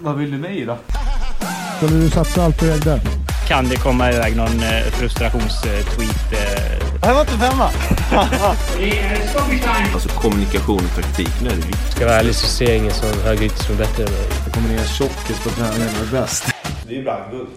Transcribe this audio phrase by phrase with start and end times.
[0.00, 0.76] Vad vill du mig då?
[1.76, 3.00] Skulle du satsa allt du ägde?
[3.48, 6.32] Kan det komma iväg någon eh, frustrationstweet?
[6.32, 6.98] Eh?
[7.00, 7.70] Det här var inte femma.
[9.94, 11.90] Alltså kommunikation och taktik, nu är det viktigt.
[11.90, 14.26] Ska jag vara ärlig så ser jag ingen som högerytter som är bättre än mig.
[14.44, 16.44] Det kommer ner tjockis på träningen är bäst.
[16.86, 17.48] Det är ju brandguld.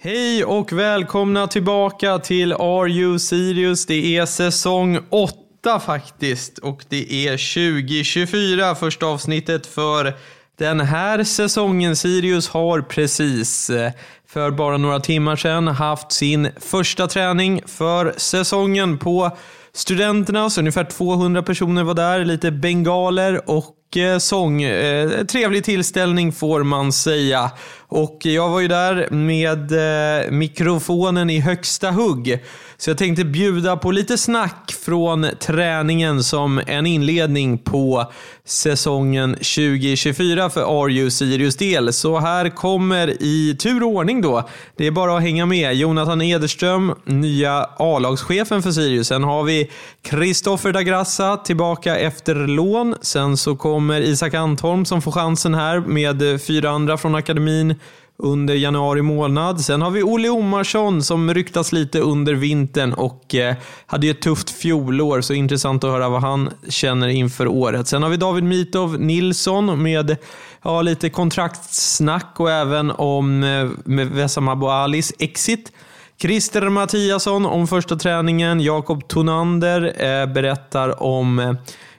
[0.00, 3.86] Hej och välkomna tillbaka till Are You Serious?
[3.86, 7.30] Det är säsong 8 faktiskt och det är
[7.76, 10.14] 2024 första avsnittet för
[10.58, 11.96] den här säsongen.
[11.96, 13.92] Sirius har precis eh,
[14.28, 19.36] för bara några timmar sedan haft sin första träning för säsongen på
[19.72, 20.50] Studenterna.
[20.50, 23.64] Så ungefär 200 personer var där, lite bengaler och
[23.94, 24.62] Eh, sång.
[24.62, 27.50] Eh, trevlig tillställning får man säga.
[27.88, 32.38] Och jag var ju där med eh, mikrofonen i högsta hugg.
[32.78, 38.12] Så jag tänkte bjuda på lite snack från träningen som en inledning på
[38.44, 41.92] säsongen 2024 för RU Sirius del.
[41.92, 44.48] Så här kommer i tur och ordning då.
[44.76, 45.74] Det är bara att hänga med.
[45.74, 49.08] Jonathan Ederström, nya A-lagschefen för Sirius.
[49.08, 49.70] Sen har vi
[50.02, 52.94] Kristoffer Dagrassa tillbaka efter lån.
[53.00, 57.74] Sen så kommer Isak Antholm som får chansen här med eh, fyra andra från akademin
[58.18, 59.60] under januari månad.
[59.60, 63.54] Sen har vi Olle Omarsson som ryktas lite under vintern och eh,
[63.86, 67.88] hade ju ett tufft fjolår, så intressant att höra vad han känner inför året.
[67.88, 70.16] Sen har vi David Mitov Nilsson med
[70.62, 75.72] ja, lite kontraktsnack och även om eh, med Wessam Abou Alis exit.
[76.18, 78.60] Christer Mattiasson om första träningen.
[78.60, 81.52] Jakob Tonander eh, berättar om eh,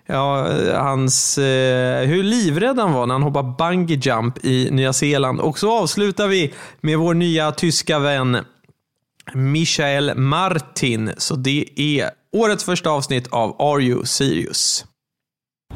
[0.09, 5.39] Ja, hans, eh, hur livrädd han var när han hoppade bungee jump i Nya Zeeland.
[5.39, 8.38] Och så avslutar vi med vår nya tyska vän
[9.33, 11.11] Michael Martin.
[11.17, 14.86] Så det är årets första avsnitt av Are You Serious?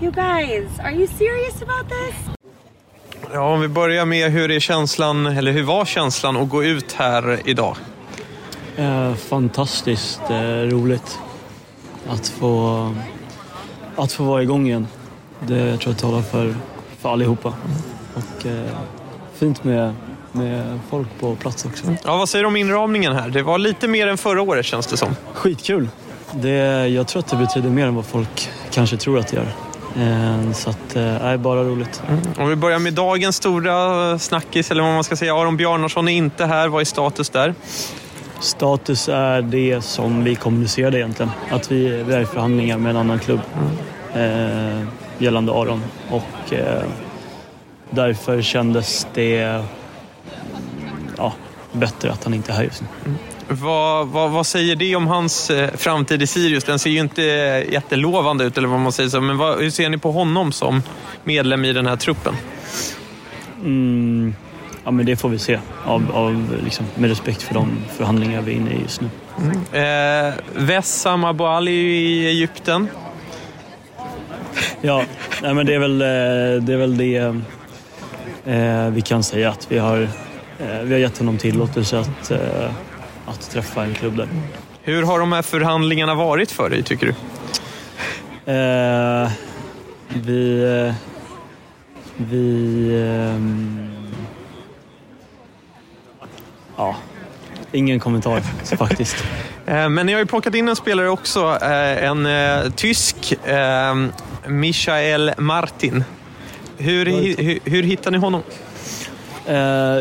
[0.02, 2.16] You guys, are you serious about this?
[3.34, 6.94] Ja, om vi börjar med hur är känslan, eller hur var känslan att gå ut
[6.94, 7.78] här idag?
[8.78, 11.20] Eh, fantastiskt eh, roligt
[12.08, 12.96] att få,
[13.96, 14.88] att få vara igång igen.
[15.40, 16.56] Det tror jag talar för,
[17.00, 17.54] för allihopa.
[18.14, 18.72] Och eh,
[19.34, 19.94] fint med,
[20.32, 21.96] med folk på plats också.
[22.04, 23.30] Ja, vad säger du om inramningen här?
[23.30, 25.16] Det var lite mer än förra året känns det som.
[25.34, 25.90] Skitkul!
[26.32, 29.48] Det, jag tror att det betyder mer än vad folk kanske tror att det gör.
[29.96, 32.04] Eh, så att, eh, är bara roligt.
[32.38, 35.36] Om vi börjar med dagens stora snackis, eller vad man ska säga.
[35.36, 36.68] Aron Bjarnarsson är inte här.
[36.68, 37.56] Vad är status där?
[38.42, 41.32] Status är det som vi kommunicerade egentligen.
[41.52, 43.40] Att vi, är i förhandlingar med en annan klubb
[44.14, 44.84] eh,
[45.18, 45.84] gällande Aron.
[46.10, 46.84] Och eh,
[47.90, 49.66] därför kändes det mm,
[51.18, 51.34] ja,
[51.72, 53.14] bättre att han inte är här just nu.
[53.48, 56.64] Vad, vad, vad säger det om hans eh, framtid i Sirius?
[56.64, 59.10] Den ser ju inte eh, jättelovande ut, eller vad man säger.
[59.10, 60.84] Så, men vad, hur ser ni på honom som
[61.24, 62.36] medlem i den här truppen?
[63.64, 64.36] Mm,
[64.84, 68.52] ja, men det får vi se av, av, liksom, med respekt för de förhandlingar vi
[68.52, 69.10] är inne i just nu.
[69.80, 72.88] Eh, Wessam Abou Ali i Egypten.
[74.82, 75.04] Ja,
[75.42, 77.18] nej, men det är väl eh, det, är väl det
[78.46, 80.02] eh, vi kan säga att vi har,
[80.60, 82.40] eh, vi har gett honom tillåtelse att, eh,
[83.26, 84.28] att träffa en klubb där.
[84.84, 87.14] Hur har de här förhandlingarna varit för dig, tycker du?
[88.54, 89.30] Eh,
[90.14, 90.64] vi...
[90.88, 90.94] eh,
[92.18, 92.92] Vi...
[96.82, 96.96] ja,
[97.72, 98.40] ingen kommentar
[98.78, 99.16] faktiskt.
[99.66, 103.34] Eh, men ni har ju plockat in en spelare också, eh, en eh, tysk,
[104.48, 106.04] Michael Martin.
[106.78, 108.42] Hur, hur, hur hittar ni honom?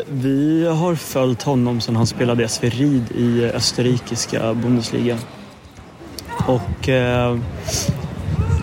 [0.07, 5.19] Vi har följt honom sedan han spelade SV Ried i österrikiska Bundesliga.
[6.47, 6.89] Och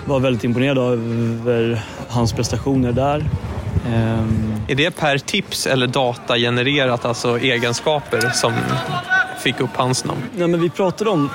[0.05, 3.25] var väldigt imponerad över hans prestationer där.
[3.87, 8.53] Ehm, Är det per tips eller datagenererat, alltså egenskaper som
[9.43, 10.21] fick upp hans namn?
[10.35, 11.29] nej, men vi pratade om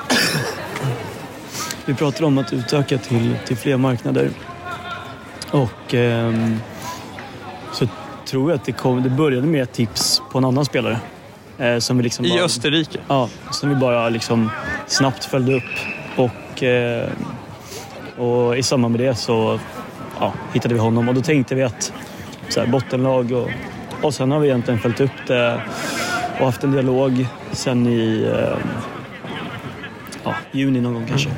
[1.85, 4.29] vi pratade om att utöka till, till fler marknader.
[5.51, 6.59] Och ehm,
[7.73, 7.87] så
[8.25, 10.99] tror jag att det, kom, det började med ett tips på en annan spelare.
[11.57, 12.99] Eh, som vi liksom I bara- Österrike?
[13.07, 14.49] Ja, som vi bara liksom
[14.87, 15.63] snabbt följde upp.
[16.15, 17.09] Och, eh,
[18.17, 19.59] och i samband med det så
[20.19, 21.93] ja, hittade vi honom och då tänkte vi att
[22.49, 23.49] så bottenlag och,
[24.01, 25.61] och sen har vi egentligen följt upp det
[26.39, 28.57] och haft en dialog sen i eh,
[30.23, 31.29] ja, juni någon gång kanske.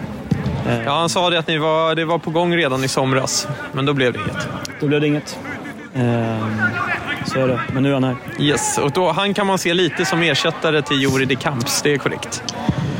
[0.67, 3.47] Eh, Ja, han sa det att ni var, det var på gång redan i somras,
[3.71, 4.47] men då blev det inget.
[4.79, 5.39] Då blev det inget.
[5.95, 6.47] Eh,
[7.25, 7.59] så är det.
[7.73, 8.15] Men nu är han här.
[8.39, 11.93] Yes, och då, han kan man se lite som ersättare till Jori de Camps, det
[11.93, 12.43] är korrekt.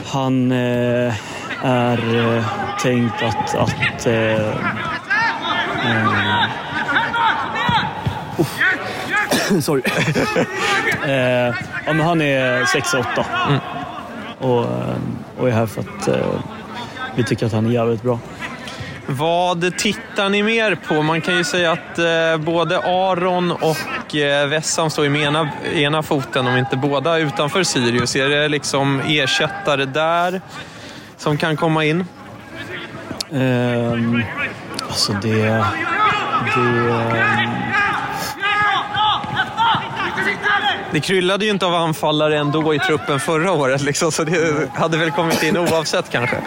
[0.05, 1.13] Han eh,
[1.63, 2.43] är eh,
[2.81, 3.55] tänkt att...
[3.55, 4.49] att eh,
[5.85, 6.34] eh,
[9.61, 9.81] Sorry.
[11.05, 11.55] eh,
[11.85, 13.59] ja, men han är 6-8
[14.39, 14.95] och, eh,
[15.37, 16.41] och är här för att eh,
[17.15, 18.19] vi tycker att han är jävligt bra.
[19.07, 21.01] Vad tittar ni mer på?
[21.01, 25.49] Man kan ju säga att eh, både Aron och eh, Vessam står ju med ena,
[25.73, 28.15] ena foten, om inte båda, utanför Sirius.
[28.15, 30.41] Är det liksom ersättare där
[31.17, 32.05] som kan komma in?
[33.31, 34.23] Ehm,
[34.87, 35.65] alltså det...
[36.55, 37.64] det
[40.91, 44.97] Det kryllade ju inte av anfallare ändå i truppen förra året, liksom, så det hade
[44.97, 46.37] väl kommit in oavsett kanske.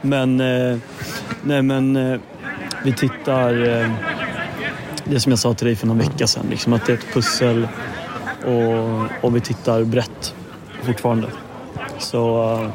[0.00, 0.78] men eh,
[1.42, 2.20] nej, men eh,
[2.84, 3.80] vi tittar...
[3.80, 3.90] Eh,
[5.04, 7.14] det som jag sa till dig för någon vecka sedan, liksom, att det är ett
[7.14, 7.68] pussel
[8.44, 10.34] och, och vi tittar brett
[10.82, 11.28] fortfarande.
[11.98, 12.68] Så eh,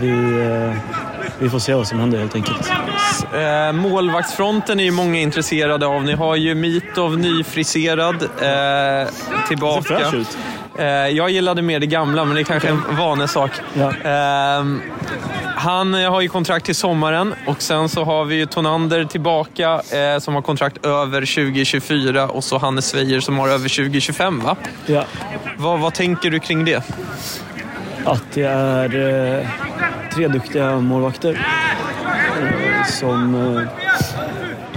[0.00, 0.76] vi, eh,
[1.38, 2.70] vi får se vad som händer helt enkelt.
[3.34, 6.04] Eh, målvaktsfronten är ju många intresserade av.
[6.04, 9.08] Ni har ju Mitov nyfriserad eh,
[9.48, 10.00] tillbaka.
[10.78, 13.50] Eh, jag gillade mer det gamla, men det är kanske en vanesak.
[13.74, 13.92] Ja.
[14.04, 14.82] Ehm,
[15.56, 19.82] han eh, har ju kontrakt till sommaren och sen så har vi ju Tonander tillbaka
[19.92, 24.56] eh, som har kontrakt över 2024 och så Hannes Svejer som har över 2025 va?
[24.86, 25.04] Ja.
[25.56, 26.82] Vad, vad tänker du kring det?
[28.04, 29.46] Att det är eh,
[30.14, 31.46] tre duktiga målvakter
[32.84, 33.62] som, eh,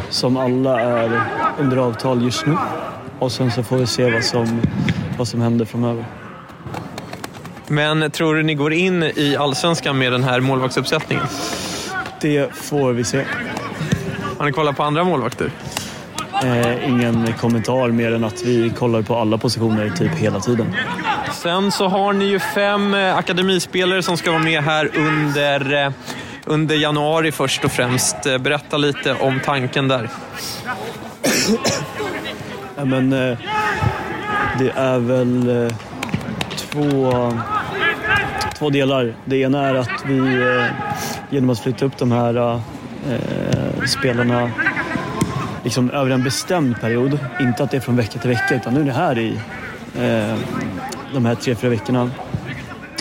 [0.09, 1.21] som alla är
[1.59, 2.57] under avtal just nu.
[3.19, 4.61] Och sen så får vi se vad som,
[5.17, 6.05] vad som händer framöver.
[7.67, 11.25] Men tror du ni går in i allsvenskan med den här målvaktsuppsättningen?
[12.21, 13.25] Det får vi se.
[14.37, 15.51] Har ni kollat på andra målvakter?
[16.43, 20.75] Eh, ingen kommentar mer än att vi kollar på alla positioner typ hela tiden.
[21.33, 25.91] Sen så har ni ju fem eh, akademispelare som ska vara med här under, eh,
[26.45, 28.25] under januari först och främst.
[28.25, 30.09] Eh, berätta lite om tanken där.
[32.75, 33.37] Ja, men, eh,
[34.59, 35.75] det är väl eh,
[36.55, 37.31] två,
[38.57, 39.15] två delar.
[39.25, 40.39] Det ena är att vi
[41.29, 42.61] genom att flytta upp de här
[43.09, 44.51] eh, spelarna
[45.63, 48.81] liksom över en bestämd period, inte att det är från vecka till vecka, utan nu
[48.81, 49.39] är det här i
[49.99, 50.37] eh,
[51.13, 52.11] de här tre, fyra veckorna,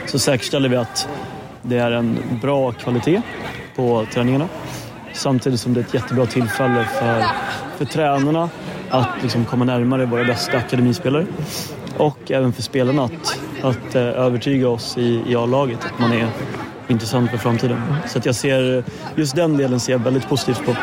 [0.06, 1.09] så säkerställer vi att
[1.62, 3.23] det är en bra kvalitet
[3.76, 4.49] på träningarna.
[5.12, 7.25] Samtidigt som det är ett jättebra tillfälle för,
[7.79, 8.50] för tränarna
[8.91, 11.26] att liksom komma närmare våra bästa akademispelare.
[11.97, 16.29] Och även för spelarna att, att eh, övertyga oss i, i A-laget att man är
[16.88, 17.82] intressant för framtiden.
[18.06, 18.85] Så att jag ser,
[19.15, 20.76] just den delen ser jag väldigt positivt på.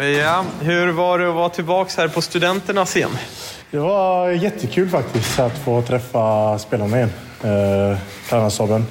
[0.00, 3.10] Ja, hur var det att vara tillbaka här på studenternas igen?
[3.70, 7.10] Det var jättekul faktiskt att få träffa spelarna igen.
[7.44, 7.98] Eh,
[8.28, 8.86] tränarstaben.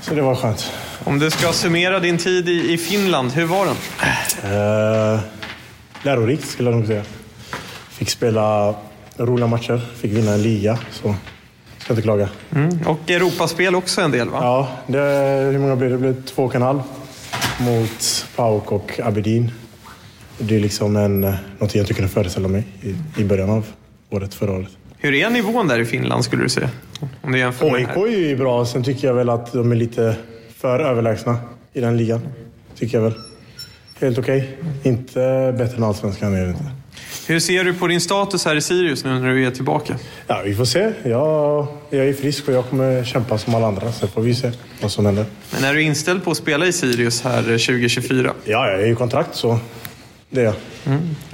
[0.00, 0.72] Så det var skönt.
[1.04, 3.76] Om du ska summera din tid i, i Finland, hur var den?
[4.52, 5.20] Eh,
[6.02, 7.04] lärorikt skulle jag nog säga.
[7.90, 8.74] Fick spela
[9.16, 10.78] roliga matcher, fick vinna en liga.
[10.92, 11.14] Så
[11.78, 12.28] ska inte klaga.
[12.86, 14.38] Och Europaspel också en del va?
[14.42, 14.98] Ja, det,
[15.52, 15.96] hur många blev det?
[15.96, 16.82] Det blev två och en halv
[17.58, 19.50] mot PAOK och Aberdeen.
[20.38, 23.66] Det är liksom en, eh, något jag inte kunde föreställa mig i, i början av
[24.10, 24.70] året, förra året.
[25.02, 26.70] Hur är nivån där i Finland skulle du säga?
[27.20, 28.66] Om du jämför AIK är ju bra.
[28.66, 30.16] Sen tycker jag väl att de är lite
[30.56, 31.36] för överlägsna
[31.72, 32.20] i den ligan.
[32.78, 33.14] Tycker jag väl.
[34.00, 34.56] Helt okej.
[34.82, 36.64] Inte bättre än allsvenskan är det inte.
[37.26, 39.96] Hur ser du på din status här i Sirius nu när du är tillbaka?
[40.26, 40.92] Ja, vi får se.
[41.02, 43.92] Jag, jag är frisk och jag kommer kämpa som alla andra.
[43.92, 44.52] Sen får vi se
[44.82, 45.24] vad som händer.
[45.52, 48.32] Men är du inställd på att spela i Sirius här 2024?
[48.44, 49.58] Ja, jag är i kontrakt så
[50.30, 50.54] det är jag.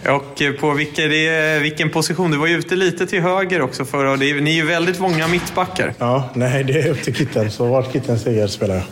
[0.09, 2.31] Och eh, på vilken, det är- vilken position?
[2.31, 4.99] Du var ju ute lite till höger också förra och det Ni är ju väldigt
[5.01, 5.95] många mittbackar.
[5.99, 7.51] Ja, nej, det är upp till Kitten.
[7.51, 8.85] Så vart Kitten säger spelar jag.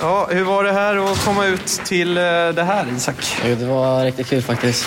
[0.00, 3.16] Ja, hur var det här att komma ut till eh, det här Isak?
[3.58, 4.86] Det var riktigt kul faktiskt.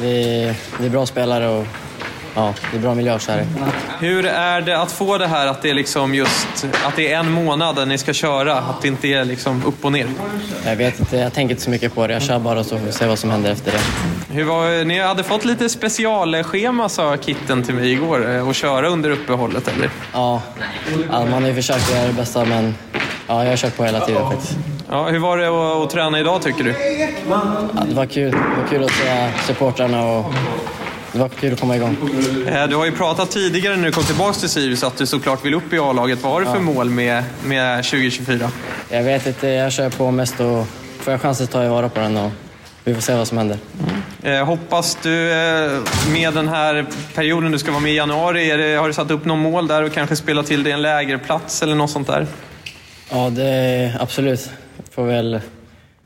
[0.00, 1.64] Vi, vi är bra spelare och
[2.36, 3.46] ja, det är bra miljö så här.
[4.00, 7.18] Hur är det att få det här att det är liksom just att det är
[7.18, 8.58] en månad där ni ska köra?
[8.58, 10.06] Att det inte är liksom upp och ner?
[10.64, 12.12] Jag vet inte, jag tänker inte så mycket på det.
[12.12, 13.80] Jag kör bara så får vi se vad som händer efter det.
[14.34, 18.88] Hur var, ni hade fått lite specialschema sa Kitten till mig igår eh, att köra
[18.88, 19.90] under uppehållet eller?
[20.12, 20.42] Ja,
[21.10, 22.74] ja, man har ju försökt göra det bästa men
[23.26, 24.56] ja, jag har kört på hela tiden faktiskt.
[24.90, 26.74] Ja, hur var det att, att träna idag tycker du?
[27.30, 28.30] Ja, det var kul.
[28.30, 30.34] Det var kul att se supportrarna och
[31.16, 31.96] det var kul att komma igång.
[32.48, 35.44] Eh, Du har ju pratat tidigare när du kom tillbaka till Sirius att du såklart
[35.44, 36.22] vill upp i A-laget.
[36.22, 38.50] Vad har du för mål med, med 2024?
[38.88, 40.66] Jag vet inte, jag kör på mest och
[41.00, 42.30] får jag chansen tar jag vara på den och
[42.84, 43.58] vi får se vad som händer.
[44.22, 45.70] Eh, hoppas du eh,
[46.12, 49.24] med den här perioden du ska vara med i januari, det, har du satt upp
[49.24, 52.26] någon mål där och kanske spela till dig en lägerplats eller något sånt där?
[53.10, 54.50] Ja, det absolut.
[54.90, 55.40] Får väl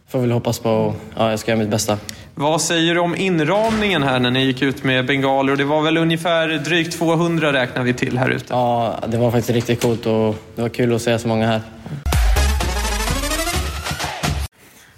[0.08, 0.94] får väl hoppas på...
[1.16, 1.98] Ja, jag ska göra mitt bästa.
[2.40, 5.56] Vad säger du om inramningen här när ni gick ut med bengaler?
[5.56, 8.46] Det var väl ungefär drygt 200 räknar vi till här ute.
[8.48, 11.60] Ja, det var faktiskt riktigt coolt och det var kul att se så många här.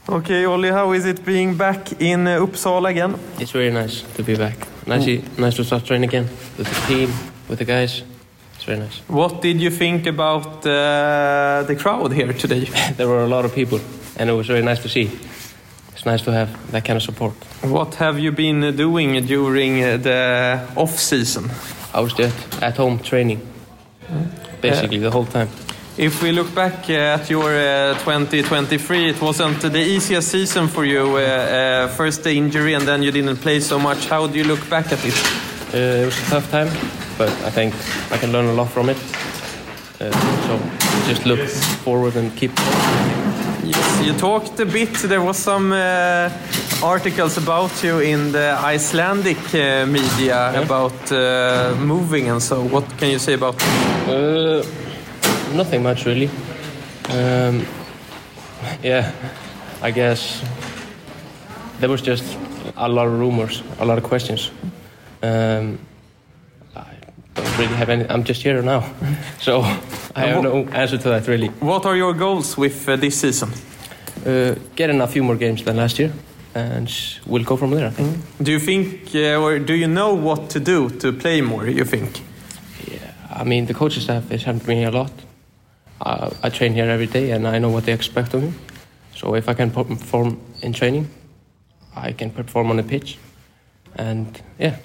[0.06, 3.14] Okay, Olli, how is it being back in Uppsala again?
[3.38, 4.58] It's very nice to be back.
[4.84, 7.10] Nice, nice to start training again with the team,
[7.48, 8.02] with the guys.
[8.56, 9.02] It's very nice.
[9.06, 12.68] What did you think about uh, the crowd here today?
[12.96, 13.80] there were a lot of people,
[14.18, 15.10] and it was very nice to see.
[16.02, 17.32] It's nice to have that kind of support.
[17.62, 21.48] What have you been doing during uh, the off season?
[21.94, 23.40] I was just at home training,
[24.60, 25.48] basically the whole time.
[25.96, 30.84] If we look back uh, at your uh, 2023, it wasn't the easiest season for
[30.84, 31.18] you.
[31.18, 34.06] Uh, uh, first the injury, and then you didn't play so much.
[34.06, 35.14] How do you look back at it?
[35.72, 36.66] Uh, it was a tough time,
[37.16, 37.74] but I think
[38.10, 38.98] I can learn a lot from it.
[40.00, 40.10] Uh,
[40.48, 40.58] so
[41.06, 41.48] just look
[41.84, 42.50] forward and keep.
[44.02, 44.92] You talked a bit.
[44.94, 46.30] There was some uh,
[46.82, 52.62] articles about you in the Icelandic uh, media about uh, moving and so.
[52.62, 53.62] What can you say about?
[54.08, 54.64] Uh,
[55.54, 56.28] nothing much really.
[57.10, 57.64] Um,
[58.82, 59.12] yeah,
[59.82, 60.42] I guess
[61.80, 62.24] there was just
[62.76, 64.50] a lot of rumors, a lot of questions.
[65.22, 65.78] Um,
[67.62, 68.04] really have any.
[68.08, 68.82] I'm just here now,
[69.40, 69.60] so
[70.16, 71.48] I have no answer to that really.
[71.60, 73.50] What are your goals with uh, this season?
[74.26, 76.12] Uh, getting a few more games than last year,
[76.54, 76.90] and
[77.26, 77.86] we'll go from there.
[77.86, 78.16] I think.
[78.42, 81.66] Do you think, uh, or do you know what to do to play more?
[81.68, 82.20] You think?
[82.90, 85.12] Yeah, I mean, the coaching staff has helped me a lot.
[86.00, 88.52] Uh, I train here every day, and I know what they expect of me.
[89.14, 91.08] So if I can perform in training,
[91.94, 93.18] I can perform on the pitch,
[93.96, 94.26] and
[94.58, 94.76] yeah.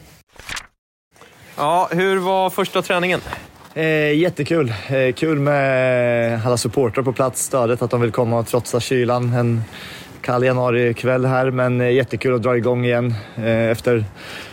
[1.57, 3.19] Ja, hur var första träningen?
[3.73, 4.73] Eh, jättekul.
[4.87, 7.43] Eh, kul med alla supportrar på plats.
[7.43, 9.63] Stödet att de vill komma och trotsa kylan en
[10.21, 11.51] kall januarikväll här.
[11.51, 14.05] Men eh, jättekul att dra igång igen eh, efter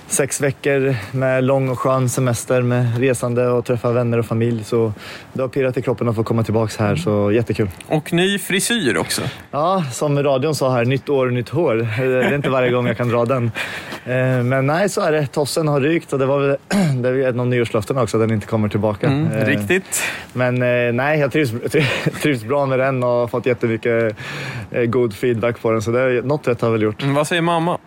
[0.07, 4.65] sex veckor med lång och skön semester med resande och träffa vänner och familj.
[4.65, 4.93] Så
[5.33, 7.69] det har pirrat i kroppen att få komma tillbaka här, så jättekul.
[7.89, 9.23] Och ny frisyr också.
[9.51, 11.75] Ja, som radion sa här, nytt år, nytt hår.
[11.99, 13.45] Det är inte varje gång jag kan dra den.
[14.05, 15.27] Eh, Men nej, så är det.
[15.27, 16.57] Tossen har rykt och det var väl
[17.03, 19.07] det är ett av nyårslöftena också, att den inte kommer tillbaka.
[19.07, 20.03] Mm, Eh, riktigt.
[20.33, 21.53] Men eh, nej, jag trivs,
[22.23, 24.17] trivs bra med den och har fått jättemycket
[24.87, 25.83] god feedback på den.
[25.83, 27.03] Så det, är- något rätt har jag väl gjort.
[27.03, 27.79] Mm, vad säger mamma?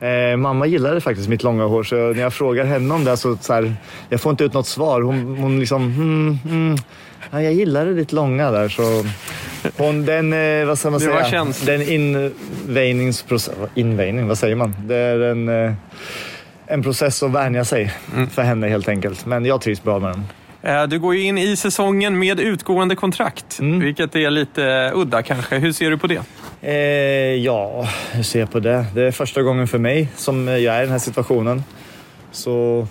[0.00, 3.36] Eh, mamma gillade faktiskt mitt långa hår, så när jag frågar henne om det så,
[3.40, 3.74] så här,
[4.08, 5.02] jag får inte ut något svar.
[5.02, 6.76] Hon, hon liksom, hmm, hmm,
[7.30, 8.68] ja, jag gillade ditt långa där.
[8.68, 9.04] Så
[9.76, 11.24] hon, den, eh, vad ska man säga?
[11.24, 11.66] känsligt.
[11.66, 14.74] Den inväjningsprocess, inväjning, vad säger man?
[14.86, 15.72] Det är en, eh,
[16.66, 17.92] en process att vänja sig
[18.30, 19.26] för henne helt enkelt.
[19.26, 20.24] Men jag trivs bra med den.
[20.62, 25.58] Eh, Du går ju in i säsongen med utgående kontrakt, vilket är lite udda kanske.
[25.58, 26.22] Hur ser du på det?
[26.62, 26.74] Eh,
[27.34, 28.86] ja, hur ser jag på det?
[28.94, 31.62] Det är första gången för mig som jag är i den här situationen.
[32.32, 32.86] Så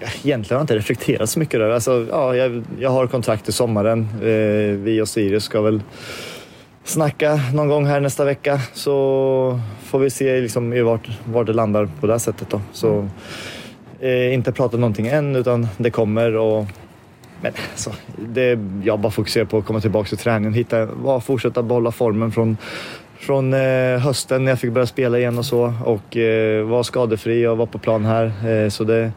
[0.00, 3.52] egentligen har jag inte reflekterat så mycket över alltså, ja, jag, jag har kontrakt i
[3.52, 4.08] sommaren.
[4.22, 5.82] Eh, vi och Sirius ska väl
[6.84, 8.60] snacka någon gång här nästa vecka.
[8.72, 12.50] Så får vi se liksom, vart, vart det landar på det här sättet.
[12.50, 12.60] Då.
[12.72, 13.08] Så,
[14.00, 16.36] eh, inte prata någonting än, utan det kommer.
[16.36, 16.66] Och,
[17.44, 21.62] men alltså, det, jag bara fokuserar på att komma tillbaka till träningen, hitta, bara fortsätta
[21.62, 22.56] behålla formen från,
[23.18, 25.74] från eh, hösten när jag fick börja spela igen och så.
[25.84, 28.32] Och eh, vara skadefri och vara på plan här.
[28.48, 29.12] Eh, så det,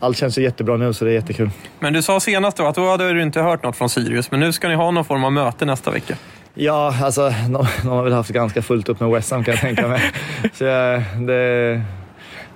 [0.00, 1.50] allt känns jättebra nu så det är jättekul.
[1.78, 4.40] Men du sa senast då att då hade du inte hört något från Sirius, men
[4.40, 6.14] nu ska ni ha någon form av möte nästa vecka.
[6.54, 9.60] Ja, alltså de, de har väl haft ganska fullt upp med West Ham kan jag
[9.60, 10.00] tänka mig.
[10.52, 11.82] så jag, det,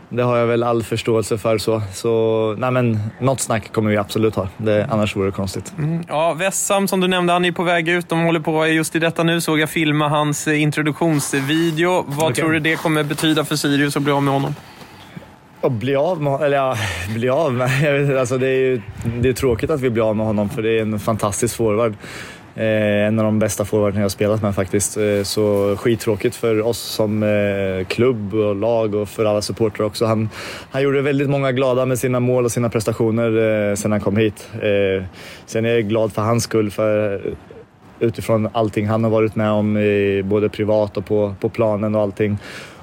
[0.09, 1.59] det har jag väl all förståelse för.
[1.59, 4.49] Så, så nej men, något snack kommer vi absolut ha.
[4.57, 5.73] Det, annars vore det konstigt.
[5.79, 6.05] Mm.
[6.09, 8.09] Ja, Vessam som du nämnde, han är på väg ut.
[8.09, 9.41] De håller på just i detta nu.
[9.41, 12.05] Såg jag filma hans eh, introduktionsvideo.
[12.07, 12.35] Vad Okej.
[12.35, 14.55] tror du det kommer betyda för Sirius att bli av med honom?
[15.61, 16.77] Och bli av med eller ja,
[17.15, 17.71] bli av med.
[17.83, 20.49] Jag vet, alltså det är ju det är tråkigt att vi blir av med honom
[20.49, 21.95] för det är en fantastisk forward.
[22.59, 24.97] Eh, en av de bästa forwarderna jag har spelat med faktiskt.
[24.97, 30.07] Eh, så skittråkigt för oss som eh, klubb och lag och för alla supportrar också.
[30.07, 30.29] Han,
[30.71, 34.49] han gjorde väldigt många glada med sina mål och sina prestationer sen han kom hit.
[35.47, 36.71] Sen är jag glad för hans skull.
[36.71, 37.21] För,
[38.01, 39.79] utifrån allting han har varit med om,
[40.25, 42.39] både privat och på, på planen och allting.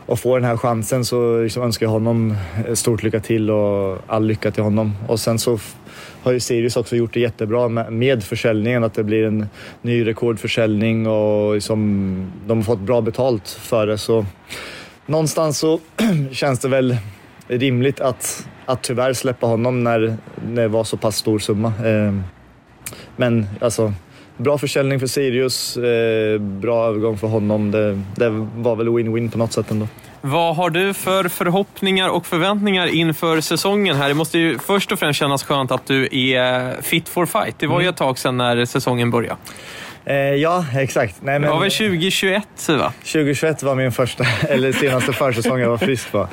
[0.05, 2.36] Och få den här chansen så liksom önskar jag honom
[2.74, 4.94] stort lycka till och all lycka till honom.
[5.08, 5.60] Och sen så
[6.24, 9.47] har ju Sirius också gjort det jättebra med, med försäljningen, att det blir en
[9.81, 13.97] ny rekordförsäljning och liksom, de har fått bra betalt för det.
[13.97, 14.25] Så
[15.05, 15.79] någonstans så
[16.31, 16.97] känns det väl
[17.47, 21.74] rimligt att, att tyvärr släppa honom när, när det var så pass stor summa.
[21.85, 22.13] Eh,
[23.15, 23.93] men alltså,
[24.38, 27.71] bra försäljning för Sirius, eh, bra övergång för honom.
[27.71, 29.88] Det, det var väl win-win på något sätt ändå.
[30.27, 34.08] Vad har du för förhoppningar och förväntningar inför säsongen här?
[34.08, 37.60] Det måste ju först och främst kännas skönt att du är fit for fight.
[37.60, 39.38] Det var ju ett tag sedan när säsongen började.
[40.05, 41.15] Eh, ja, exakt.
[41.22, 42.94] Nej, Det var väl 2021 va?
[43.00, 46.27] 2021 var min första, eller senaste försäsong jag var frisk på.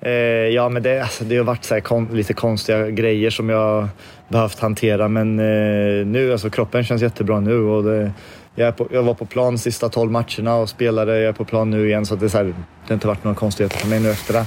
[0.00, 0.12] Eh,
[0.54, 3.88] ja, men det, alltså, det har varit så här kon, lite konstiga grejer som jag
[4.28, 8.12] behövt hantera, men eh, nu, alltså kroppen känns jättebra nu och det,
[8.54, 11.70] jag, på, jag var på plan sista 12 matcherna och spelade, jag är på plan
[11.70, 12.54] nu igen så det, är så här, det
[12.88, 14.46] har inte varit några konstigheter för mig nu efter det.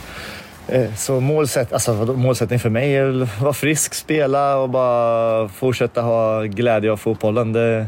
[0.68, 6.02] Eh, så målsätt, alltså, målsättning för mig är att vara frisk, spela och bara fortsätta
[6.02, 7.54] ha glädje av fotbollen.
[7.54, 7.88] Det,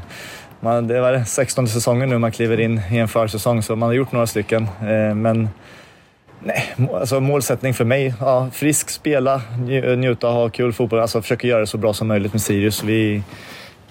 [0.60, 3.94] man, det var 16 säsongen nu man kliver in i en försäsong så man har
[3.94, 4.64] gjort några stycken.
[4.64, 5.50] Eh, men
[6.40, 9.42] nej, alltså målsättning för mig, ja, frisk, spela,
[9.98, 11.00] njuta, ha kul fotboll.
[11.00, 12.84] Alltså försöka göra det så bra som möjligt med Sirius.
[12.84, 13.24] Vi,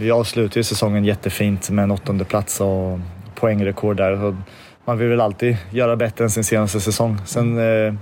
[0.01, 2.99] vi avslutar ju säsongen jättefint med en åttonde plats och
[3.35, 4.17] poängrekord där.
[4.17, 4.37] Så
[4.85, 7.19] man vill väl alltid göra bättre än sin senaste säsong.
[7.27, 7.95] Sen eh,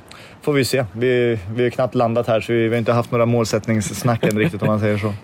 [0.42, 0.84] får vi se.
[0.92, 4.38] Vi, vi har knappt landat här så vi, vi har inte haft några målsättningssnack än
[4.38, 5.14] riktigt om man säger så.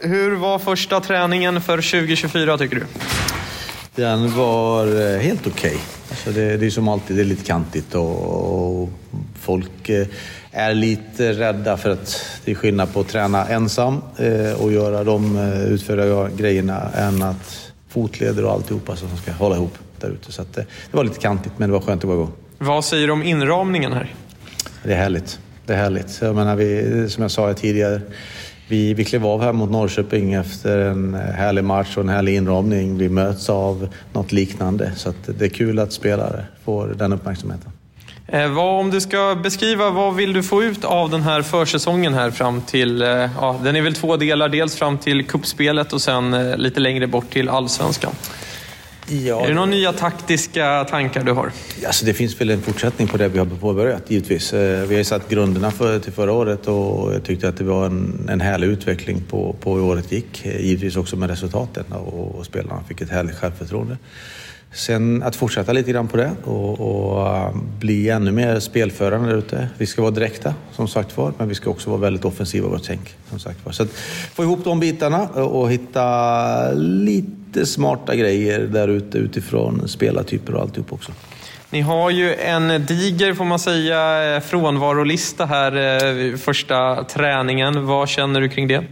[0.00, 2.86] Hur var första träningen för 2024 tycker du?
[3.94, 5.76] Den var eh, helt okej.
[6.10, 8.88] Alltså det, det är som alltid, det är lite kantigt och, och
[9.44, 10.06] folk eh,
[10.50, 15.04] är lite rädda för att det är skillnad på att träna ensam eh, och göra
[15.04, 20.32] de eh, utföra grejerna än att fotleder och alltihopa som ska hålla ihop där ute.
[20.32, 22.32] Så det var lite kantigt men det var skönt att vara igång.
[22.58, 24.14] Vad säger du om inramningen här?
[24.82, 25.38] Det är härligt.
[25.66, 26.18] Det är härligt.
[26.22, 28.00] Jag menar, vi, som jag sa tidigare,
[28.68, 32.98] vi, vi klev av här mot Norrköping efter en härlig match och en härlig inramning.
[32.98, 34.92] Vi möts av något liknande.
[34.96, 37.70] Så det är kul att spelare får den uppmärksamheten.
[38.26, 42.14] Eh, vad, om du ska beskriva, vad vill du få ut av den här försäsongen
[42.14, 46.02] här fram till, eh, ja, den är väl två delar, dels fram till kuppspelet och
[46.02, 48.12] sen eh, lite längre bort till allsvenskan.
[49.08, 51.50] Ja, Är det några nya taktiska tankar du har?
[51.86, 54.52] Alltså det finns väl en fortsättning på det vi har påbörjat givetvis.
[54.52, 57.86] Vi har ju satt grunderna för, till förra året och jag tyckte att det var
[57.86, 60.44] en, en härlig utveckling på, på hur året gick.
[60.44, 63.96] Givetvis också med resultaten och, och spelarna fick ett härligt självförtroende.
[64.74, 69.36] Sen att fortsätta lite grann på det och, och eh, bli ännu mer spelförande där
[69.36, 69.68] ute.
[69.78, 72.70] Vi ska vara direkta som sagt var, men vi ska också vara väldigt offensiva i
[72.70, 73.14] vårt tänk.
[73.30, 73.72] Som sagt var.
[73.72, 73.90] Så att
[74.34, 80.92] få ihop de bitarna och hitta lite smarta grejer där ute utifrån spelartyper och alltihop
[80.92, 81.12] också.
[81.70, 87.86] Ni har ju en diger, får man säga, eh, frånvarolista här eh, första träningen.
[87.86, 88.84] Vad känner du kring det?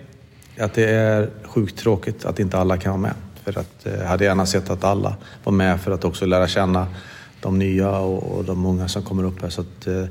[0.59, 3.15] Att det är sjukt tråkigt att inte alla kan vara med.
[3.45, 6.49] För att eh, jag hade gärna sett att alla var med för att också lära
[6.49, 6.87] känna
[7.41, 9.51] de nya och, de unga som kommer upp här.
[9.51, 10.05] Så att, eh,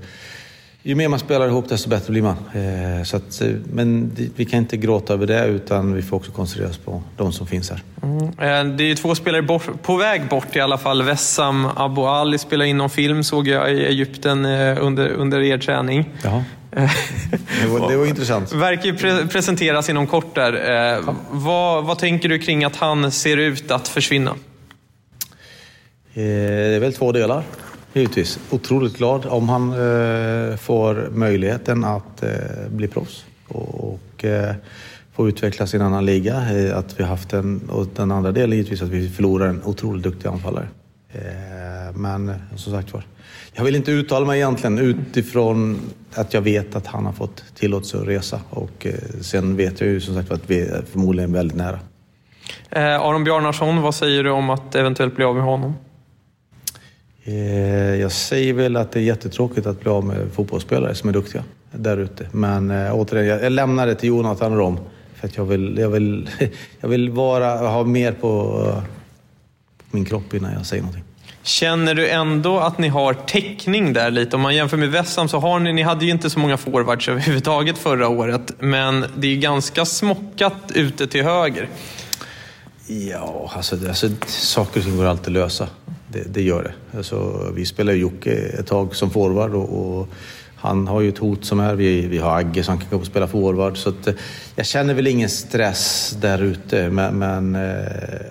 [0.84, 2.36] ju mer man spelar ihop desto bättre blir man.
[2.54, 6.32] Eh, så att, eh, men vi kan inte gråta över det utan vi får också
[6.32, 7.84] koncentrera oss på de som finns här.
[8.04, 8.24] Mm.
[8.24, 11.04] Eh, Det är ju två spelare bort, på väg bort i alla fall.
[11.04, 16.10] Vessam Abu Ali spelar in någon film såg jag i Egypten under, under er träning.
[16.24, 16.44] Jaha.
[17.62, 18.54] Det var, det var intressant.
[18.54, 20.54] Verkar ju pre presenteras inom kort där.
[20.98, 24.36] Eh, vad, vad tänker du kring att han ser ut att försvinna?
[26.14, 27.44] Det är väl två delar,
[27.94, 28.40] givetvis.
[28.50, 32.30] Otroligt glad om han eh, får möjligheten att eh,
[32.70, 34.56] bli proffs och, och eh,
[35.14, 36.36] få utvecklas i en annan liga.
[36.52, 40.04] Eh, att vi haft en, och den andra delen givetvis att vi förlorar en otroligt
[40.04, 40.68] duktig anfallare.
[41.14, 43.04] Eh, Men som sagt var,
[43.54, 45.80] jag vill inte uttala mig egentligen utifrån
[46.14, 49.90] att jag vet att han har fått tillåtelse att resa och eh, sen vet jag
[49.90, 51.80] ju som sagt var att vi är förmodligen väldigt nära.
[52.70, 55.74] Eh, Aron Bjarnarsson, vad säger du om att eventuellt bli av med honom?
[57.24, 61.14] Eh, Jag säger väl att det är jättetråkigt att bli av med fotbollsspelare som är
[61.14, 62.28] duktiga där ute.
[62.32, 64.80] Men eh, återigen, jag lämnar det till Jonathan och dem.
[65.16, 66.30] För att jag vill, jag vill,
[66.82, 68.52] jag vill vara, ha mer på,
[69.92, 71.04] på min kropp innan jag säger någonting.
[71.44, 74.36] Känner du ändå att ni har täckning där lite?
[74.36, 77.08] Om man jämför med Westham så har ni, ni hade ju inte så många forwards
[77.10, 78.52] överhuvudtaget förra året.
[78.60, 81.70] Men det är ganska smockat ute till höger.
[82.88, 85.68] Ja, alltså, det- alltså saker och ting går alltid att lösa.
[86.12, 86.98] Det, det gör det.
[86.98, 90.08] Alltså, vi spelade Jocke ett tag som forward och, och
[90.56, 91.76] han har ju ett hot som är.
[91.76, 93.78] Vi, vi har Agge som kan gå och spela forward.
[93.78, 94.14] Så att, eh,
[94.56, 96.90] jag känner väl ingen stress där ute.
[96.90, 97.82] Men, men eh,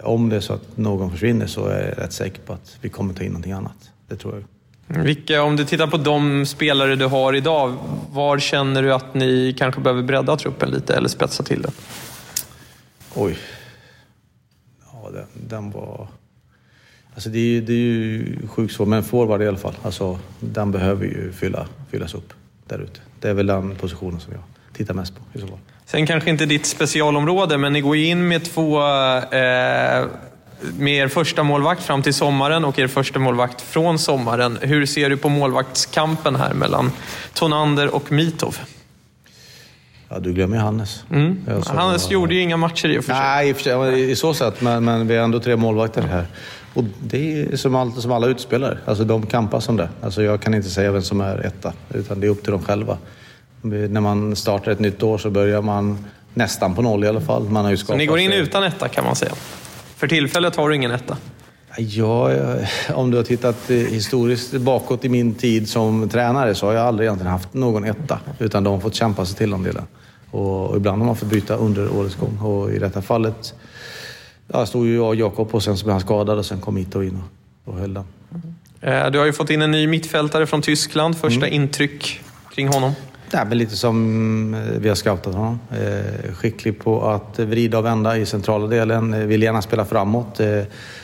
[0.02, 2.88] om det är så att någon försvinner så är jag rätt säker på att vi
[2.88, 3.90] kommer ta in någonting annat.
[4.08, 4.44] Det tror jag.
[5.04, 7.76] Vilka, om du tittar på de spelare du har idag,
[8.12, 11.72] var känner du att ni kanske behöver bredda truppen lite eller spetsa till den?
[13.14, 13.38] Oj.
[14.92, 16.08] Ja, den, den var...
[17.14, 19.74] Alltså det är ju, det är ju sjukt svårt, men forward i alla fall.
[19.82, 22.32] Alltså, den behöver ju fylla, fyllas upp
[22.68, 23.00] där ute.
[23.20, 24.42] Det är väl den positionen som jag
[24.72, 25.58] tittar mest på i så fall.
[25.86, 30.06] Sen kanske inte ditt specialområde, men ni går ju in med två eh,
[30.78, 34.58] med er första målvakt fram till sommaren och er första målvakt från sommaren.
[34.60, 36.92] Hur ser du på målvaktskampen här mellan
[37.34, 38.58] Tonander och Mitov?
[40.12, 41.04] Ja, du glömmer ju Hannes.
[41.10, 41.38] Mm.
[41.66, 43.22] Hannes gjorde ju inga matcher i och för sig.
[43.22, 46.02] Nej, i, och för sig, i så sätt, men, men vi är ändå tre målvakter
[46.02, 46.26] här.
[46.74, 49.88] Och det är som, all, som alla utspelare, alltså de kampas om det.
[50.02, 52.62] Alltså jag kan inte säga vem som är etta, utan det är upp till dem
[52.62, 52.98] själva.
[53.62, 57.48] När man startar ett nytt år så börjar man nästan på noll i alla fall.
[57.48, 59.32] Man har ju Så ni går in utan etta kan man säga.
[59.96, 61.16] För tillfället har du ingen etta.
[61.76, 62.30] Ja,
[62.94, 67.06] om du har tittat historiskt bakåt i min tid som tränare så har jag aldrig
[67.06, 68.18] egentligen haft någon etta.
[68.38, 69.86] Utan de har fått kämpa sig till de delarna.
[70.30, 72.38] Och ibland har man fått byta under årets gång.
[72.38, 73.54] Och i detta fallet
[74.52, 76.78] ja, stod ju jag och Jakob och sen så blev han skadad och sen kom
[76.78, 77.18] Ito in
[77.64, 78.04] och, och höll den.
[78.80, 81.16] Eh, Du har ju fått in en ny mittfältare från Tyskland.
[81.18, 81.62] Första Mm.
[81.62, 82.20] intryck
[82.54, 82.92] kring honom?
[83.32, 85.60] Ja, men lite som eh, vi har scoutat honom.
[85.70, 89.14] Eh, skicklig på att vrida och vända i centrala delen.
[89.14, 90.40] Eh, vill gärna spela framåt.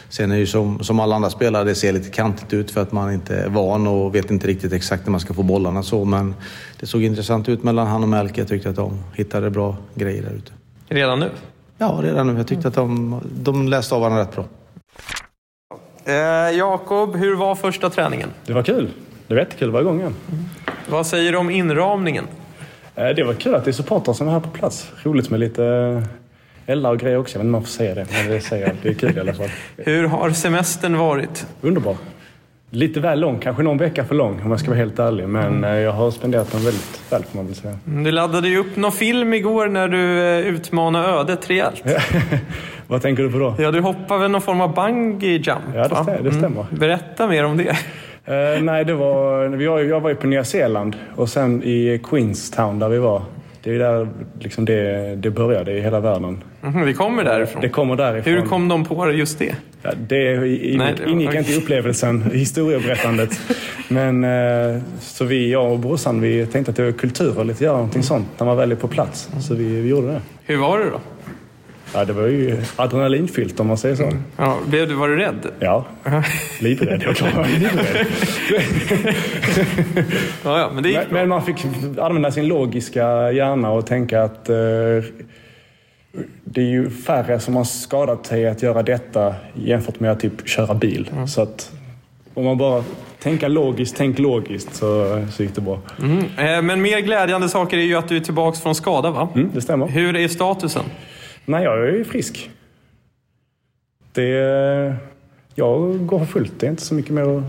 [0.08, 2.82] Sen är det ju som, som alla andra spelare, det ser lite kantigt ut för
[2.82, 5.82] att man inte är van och vet inte riktigt exakt när man ska få bollarna
[5.82, 6.04] så.
[6.04, 6.34] Men
[6.80, 8.40] det såg intressant ut mellan han och Melke.
[8.40, 10.52] Jag tyckte att de hittade bra grejer där ute.
[10.88, 11.30] Redan nu?
[11.78, 12.36] Ja, redan nu.
[12.36, 14.44] Jag tyckte att de, de läste av varandra rätt bra.
[16.04, 18.28] Eh, Jakob, hur var första träningen?
[18.46, 18.88] Det var kul.
[19.26, 20.14] Det var jättekul varje gång igen.
[20.88, 22.26] Vad säger du om inramningen?
[22.96, 24.92] Eh, Det var kul att det är supportrar som är här på plats.
[25.02, 26.02] Roligt med lite eh,
[26.72, 27.34] eldar och grejer också.
[27.34, 28.76] Jag vet inte om man får säga det, men det säger jag.
[28.82, 29.48] Det är kul i alla fall.
[29.76, 31.46] Hur har semestern varit?
[31.60, 31.96] Underbar.
[32.70, 35.28] Lite väl lång, kanske någon vecka för lång om jag ska vara helt ärlig.
[35.28, 37.78] Men eh, jag har spenderat den väldigt väl får man väl säga.
[37.84, 39.98] Du laddade ju upp någon film igår när du
[40.48, 41.82] utmanade ödet rejält.
[42.86, 43.54] Vad tänker du på då?
[43.58, 45.60] Ja, du hoppade väl någon form av bungee jump?
[45.74, 46.20] Ja, det stämmer.
[46.22, 46.66] Det stämmer.
[46.70, 47.76] Berätta mer om det.
[48.26, 52.00] Eh, nej, det var, vi var, jag var ju på Nya Zeeland och sen i
[52.04, 53.22] Queenstown där vi var.
[53.62, 54.08] Det är där
[54.38, 56.42] liksom det, det började i hela världen.
[56.60, 57.62] Mhm, vi kommer därifrån.
[57.62, 58.32] Det kommer därifrån.
[58.34, 59.54] Hur kom de på just det?
[59.82, 63.40] Ja, det ingick, Nej, det var- ingick inte i upplevelsen, i historieberättandet.
[63.88, 67.72] Men eh, så vi, jag och brorsan, vi tänkte att det var kultur att göra
[67.76, 69.30] någonting sånt när man väl är på plats.
[69.40, 70.20] Så vi, vi gjorde det.
[70.44, 71.00] Hur var det då?
[71.94, 74.12] Ja, det var ju adrenalinfyllt om man säger så.
[74.36, 75.46] Ja, blev du, var du rädd?
[75.60, 75.84] Ja,
[76.60, 77.02] livrädd.
[77.02, 78.06] Jag var livrädd.
[80.44, 81.64] Ja, ja, men det gick men, men man fick
[81.98, 84.56] använda sin logiska hjärna och tänka att eh,
[86.44, 90.48] det är ju färre som har skadat sig att göra detta jämfört med att typ
[90.48, 91.10] köra bil.
[91.28, 91.72] Så att
[92.34, 92.84] om man bara
[93.22, 95.78] tänker logiskt, tänk logiskt så, så gick det bra.
[96.02, 96.18] Mm.
[96.18, 99.28] Eh, Men mer glädjande saker är ju att du är tillbaka från skada, va?
[99.34, 99.88] Mm, det stämmer.
[99.88, 100.82] Hur är statusen?
[101.46, 102.50] Nej, jag är ju frisk.
[104.12, 104.96] Det,
[105.54, 106.52] jag går fullt.
[106.60, 107.42] Det är inte så mycket mer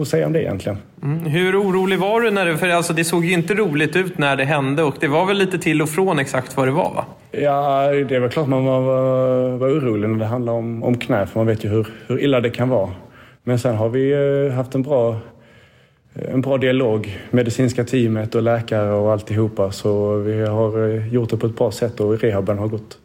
[0.00, 0.78] att, säga om det egentligen.
[1.02, 1.18] Mm.
[1.18, 2.30] Hur orolig var du?
[2.30, 5.08] när det, För alltså, det såg ju inte roligt ut när det hände och det
[5.08, 7.04] var väl lite till och från exakt vad det var, va?
[7.30, 11.26] Ja, det väl klart man var, var, var orolig när det handlar om, om knä,
[11.26, 12.90] för man vet ju hur, hur illa det kan vara.
[13.42, 15.16] Men sen har vi eh, haft en bra,
[16.14, 19.72] en bra dialog, medicinska teamet och läkare och alltihopa.
[19.72, 22.98] Så vi har eh, gjort det på ett bra sätt och rehaben har gått,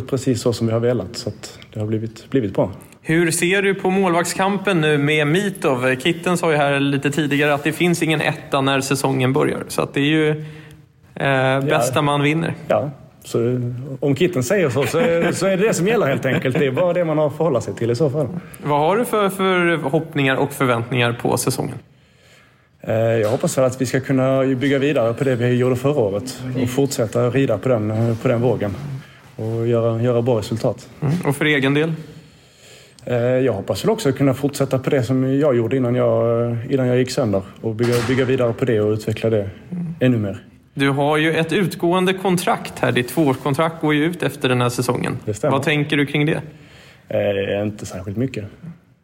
[0.00, 1.16] gått precis så som vi har velat.
[1.16, 1.30] Så
[1.72, 2.70] det har blivit, blivit bra.
[3.02, 5.96] Hur ser du på målvaktskampen nu med Mitov?
[5.96, 9.64] Kitten sa ju här lite tidigare att det finns ingen etta när säsongen börjar.
[9.68, 10.28] Så att det är ju
[11.14, 12.54] eh, bästa man vinner.
[12.68, 12.90] Ja,
[13.24, 13.60] så
[14.00, 16.58] om Kitten säger så, så är, så är det det som gäller helt enkelt.
[16.58, 18.28] Det är bara det man har att förhålla sig till i så fall.
[18.62, 21.74] Vad har du för förhoppningar och förväntningar på säsongen?
[22.80, 26.00] Eh, Jag hoppas väl att vi ska kunna bygga vidare på det vi gjorde förra
[26.00, 28.74] året och fortsätta rida på den, på den vågen
[29.36, 30.88] och göra, göra bra resultat.
[31.00, 31.14] Mm.
[31.24, 31.92] Och för egen del?
[33.04, 36.86] Eh, Jag hoppas väl också kunna fortsätta på det som jag gjorde innan jag, innan
[36.86, 39.50] jag gick sönder och bygga, bygga vidare på det och utveckla det
[40.00, 40.44] ännu mer.
[40.74, 42.92] Du har ju ett utgående kontrakt här.
[42.92, 45.16] Ditt tvåårskontrakt går ju ut efter den här säsongen.
[45.32, 45.52] stämmer.
[45.52, 46.40] Vad tänker du kring det?
[47.08, 48.44] Eh, inte särskilt mycket.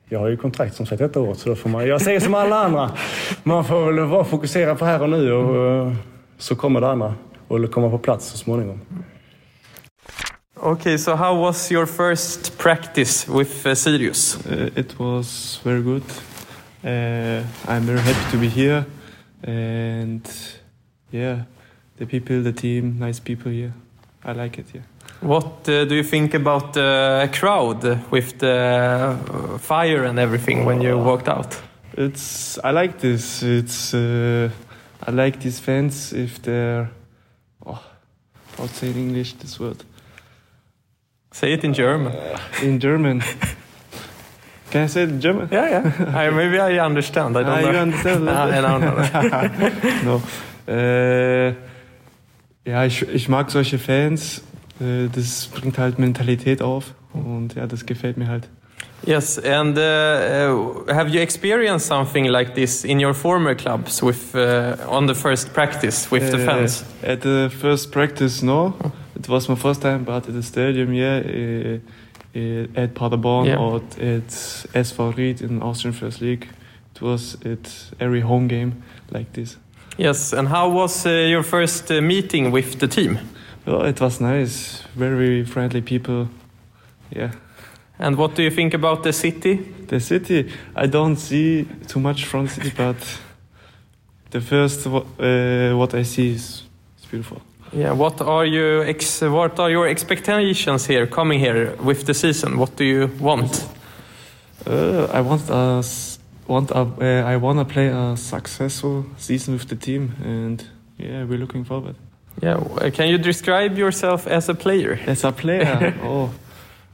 [0.08, 2.34] Jag har ju kontrakt som sagt detta året så då får man, jag säger som
[2.34, 2.90] alla andra.
[3.42, 5.92] Man får väl vara fokuserad på här och nu och
[6.38, 7.14] så kommer det andra
[7.48, 8.80] och komma på plats så småningom.
[10.64, 14.36] Okay, so how was your first practice with uh, Sirius?
[14.46, 16.04] Uh, it was very good.
[16.84, 18.86] Uh, I'm very happy to be here,
[19.42, 20.22] and
[21.10, 21.46] yeah,
[21.96, 23.72] the people, the team, nice people here.
[24.24, 24.66] I like it.
[24.72, 24.82] Yeah.
[25.20, 30.80] What uh, do you think about the crowd with the uh, fire and everything when
[30.80, 31.60] you walked out?
[31.94, 33.42] It's I like this.
[33.42, 34.48] It's uh,
[35.04, 36.88] I like these fans if they're
[37.66, 37.82] oh,
[38.56, 39.82] how to say in English this word.
[41.32, 42.12] Say it in German.
[42.62, 43.22] in German.
[44.70, 45.48] Can I say it in German?
[45.50, 46.16] Yeah, yeah.
[46.16, 47.36] I, maybe I understand.
[47.36, 47.70] I don't Ah, know.
[47.70, 48.28] you understand?
[48.30, 48.80] I don't
[50.04, 50.20] know.
[50.20, 50.22] no.
[50.72, 51.52] Uh,
[52.64, 54.40] Ja, ich, ich mag solche Fans.
[54.80, 58.48] Äh, Das bringt halt Mentalität auf und ja, das gefällt mir halt.
[59.04, 64.32] Yes, and uh, uh, have you experienced something like this in your former clubs with
[64.36, 66.84] uh, on the first practice with the Uh, fans?
[67.02, 68.74] At the first practice, no.
[69.22, 71.22] It was my first time, but at the stadium, yeah.
[71.24, 71.78] Uh,
[72.34, 73.58] uh, at Paderborn Yeah.
[73.58, 74.28] or at
[74.74, 76.48] SV Ried in Austrian First League.
[76.96, 79.58] It was at every home game like this.
[79.98, 83.18] Yes, and how was uh, your first uh, meeting with the team?
[83.64, 84.82] Well, it was nice.
[84.96, 86.28] Very friendly people.
[87.14, 87.30] Yeah.
[87.98, 89.56] And what do you think about the city?
[89.86, 92.96] The city, I don't see too much from the city, but
[94.30, 96.62] the first uh, what I see is,
[96.98, 97.40] is beautiful.
[97.72, 102.58] Yeah, what are you ex- what are your expectations here coming here with the season?
[102.58, 103.66] What do you want?
[104.66, 109.68] Uh, I want us want a, uh, I want to play a successful season with
[109.68, 110.62] the team, and
[110.98, 111.94] yeah, we're looking forward.
[112.42, 114.98] Yeah, can you describe yourself as a player?
[115.06, 116.30] As a player, oh,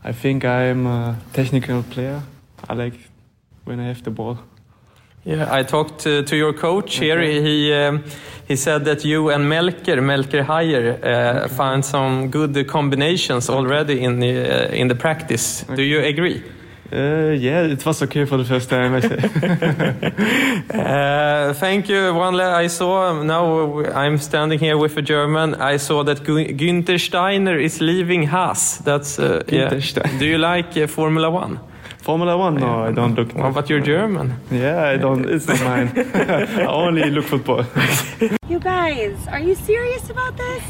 [0.04, 2.22] I think I'm a technical player.
[2.68, 2.94] I like
[3.64, 4.38] when I have the ball.
[5.24, 7.20] Yeah, I talked to, to your coach here.
[7.20, 8.04] He um,
[8.46, 14.20] he said that you and Melker, Melker Hayer, uh, found some good combinations already in
[14.20, 15.64] the uh, in the practice.
[15.74, 16.42] Do you agree?
[16.90, 18.94] Uh, yeah, it was okay for the first time.
[18.94, 19.00] I.
[20.68, 22.14] Uh, thank you.
[22.14, 25.54] One I saw now I'm standing here with a German.
[25.54, 28.78] I saw that Günther Steiner is leaving Haas.
[28.78, 29.70] That's uh, yeah.
[30.18, 31.58] Do you like uh, Formula One?
[32.02, 32.60] Formula One?
[32.60, 33.28] No, I don't look.
[33.36, 34.34] Oh, but you're German.
[34.50, 35.24] Yeah, I don't.
[35.26, 35.88] It's not mine.
[36.58, 37.64] I only look football.
[38.50, 40.62] You guys, are you serious about this?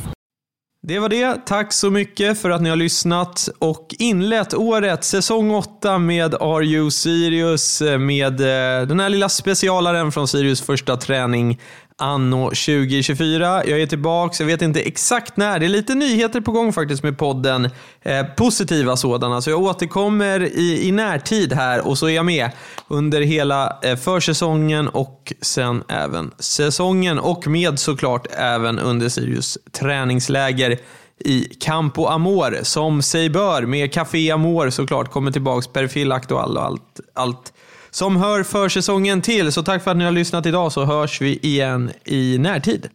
[0.82, 1.46] Det var det.
[1.46, 6.64] Tack så mycket för att ni har lyssnat och inlett året, säsong 8 med Are
[6.64, 11.60] You Sirius med eh, den här lilla specialaren från Sirius första träning
[11.98, 13.64] anno 2024.
[13.66, 15.58] Jag är tillbaks, jag vet inte exakt när.
[15.58, 17.70] Det är lite nyheter på gång faktiskt med podden.
[18.02, 22.50] Eh, positiva sådana, så jag återkommer i, i närtid här och så är jag med
[22.88, 30.78] under hela eh, försäsongen och sen även säsongen och med såklart även under Sirius träningsläger
[31.18, 36.64] i Campo Amor som sig bör med Café Amor såklart kommer tillbaks Perfil Aktual och
[36.64, 37.52] allt, allt
[37.98, 39.52] som hör försäsongen till.
[39.52, 42.88] Så tack för att ni har lyssnat idag så hörs vi igen i närtid.